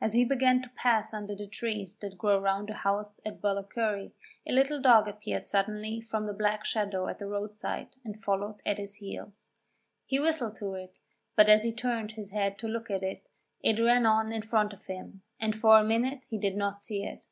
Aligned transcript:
As 0.00 0.14
he 0.14 0.24
began 0.24 0.62
to 0.62 0.70
pass 0.76 1.12
under 1.12 1.34
the 1.36 1.46
trees 1.46 1.94
that 1.96 2.16
grow 2.16 2.38
round 2.40 2.70
the 2.70 2.72
house 2.72 3.20
at 3.26 3.42
Ballacurry, 3.42 4.12
a 4.46 4.52
little 4.52 4.80
dog 4.80 5.06
appeared 5.08 5.44
suddenly 5.44 6.00
from 6.00 6.24
the 6.24 6.32
black 6.32 6.64
shadow 6.64 7.06
at 7.06 7.18
the 7.18 7.26
roadside 7.26 7.88
and 8.02 8.18
followed 8.22 8.62
at 8.64 8.78
his 8.78 8.94
heels. 8.94 9.50
He 10.06 10.18
whistled 10.18 10.54
to 10.56 10.72
it, 10.72 10.96
but 11.36 11.50
as 11.50 11.64
he 11.64 11.74
turned 11.74 12.12
his 12.12 12.30
head 12.30 12.56
to 12.60 12.66
look 12.66 12.90
at 12.90 13.02
it, 13.02 13.28
it 13.60 13.78
ran 13.78 14.06
on 14.06 14.32
in 14.32 14.40
front 14.40 14.72
of 14.72 14.86
him, 14.86 15.20
and 15.38 15.54
for 15.54 15.78
a 15.78 15.84
minute 15.84 16.24
he 16.30 16.38
did 16.38 16.56
not 16.56 16.82
see 16.82 17.04
it. 17.04 17.26